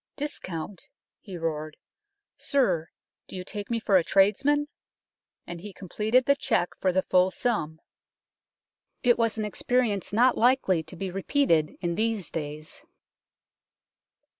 [0.25, 0.89] "Discount!"
[1.21, 1.77] he roared."
[2.39, 2.89] Sir,
[3.27, 4.67] do you take me for a tradesman?"
[5.45, 7.79] and he completed the cheque for the full sum.
[9.03, 12.81] It was an experience not likely to be repeated in these days.